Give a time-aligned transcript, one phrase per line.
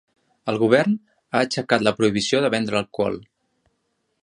[0.53, 0.95] El govern
[1.33, 3.21] ha aixecat la prohibició de vendre alcohol.